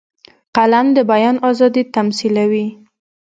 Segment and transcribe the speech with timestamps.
[0.55, 2.67] قلم د بیان آزادي تمثیلوي